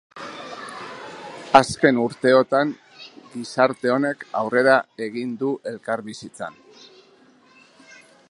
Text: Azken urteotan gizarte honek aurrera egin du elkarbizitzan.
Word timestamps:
Azken 1.59 1.99
urteotan 2.03 2.71
gizarte 3.35 3.93
honek 3.97 4.25
aurrera 4.41 4.77
egin 5.09 5.37
du 5.43 5.53
elkarbizitzan. 5.73 6.61